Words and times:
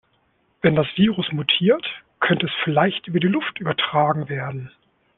Wenn 0.63 0.75
das 0.75 0.87
Virus 0.95 1.31
mutiert, 1.31 1.85
könnte 2.21 2.47
es 2.47 2.51
vielleicht 2.63 3.05
über 3.05 3.19
die 3.19 3.27
Luft 3.27 3.59
übertragen 3.59 4.29
werden. 4.29 4.71